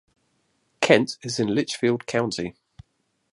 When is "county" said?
2.07-2.55